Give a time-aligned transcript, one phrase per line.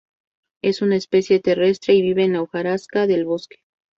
[0.63, 3.57] Es una especie terrestre y vive en la hojarasca del bosque.